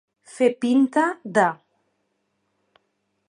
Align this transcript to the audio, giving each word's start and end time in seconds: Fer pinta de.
Fer 0.35 0.47
pinta 0.63 1.03
de. 1.37 1.45